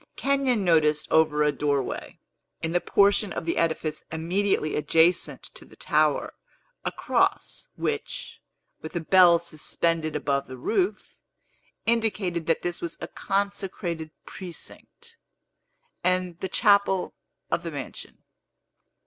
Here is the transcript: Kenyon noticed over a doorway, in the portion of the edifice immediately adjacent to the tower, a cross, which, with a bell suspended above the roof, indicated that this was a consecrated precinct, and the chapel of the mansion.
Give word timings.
Kenyon 0.15 0.65
noticed 0.65 1.07
over 1.11 1.43
a 1.43 1.51
doorway, 1.51 2.17
in 2.63 2.71
the 2.71 2.81
portion 2.81 3.31
of 3.31 3.45
the 3.45 3.55
edifice 3.57 4.03
immediately 4.11 4.75
adjacent 4.75 5.43
to 5.43 5.63
the 5.63 5.75
tower, 5.75 6.33
a 6.83 6.91
cross, 6.91 7.69
which, 7.75 8.41
with 8.81 8.95
a 8.95 8.99
bell 8.99 9.37
suspended 9.37 10.15
above 10.15 10.47
the 10.47 10.57
roof, 10.57 11.15
indicated 11.85 12.47
that 12.47 12.63
this 12.63 12.81
was 12.81 12.97
a 12.99 13.07
consecrated 13.07 14.09
precinct, 14.25 15.17
and 16.03 16.39
the 16.39 16.49
chapel 16.49 17.13
of 17.51 17.61
the 17.61 17.69
mansion. 17.69 18.23